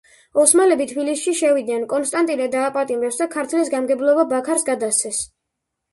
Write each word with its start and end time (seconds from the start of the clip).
ოსმალები 0.43 0.87
თბილისში 0.91 1.33
შევიდნენ, 1.41 1.83
კონსტანტინე 1.91 2.49
დააპატიმრეს 2.57 3.21
და 3.23 3.29
ქართლის 3.37 3.73
გამგებლობა 3.77 4.29
ბაქარს 4.33 4.67
გადასცეს. 4.71 5.25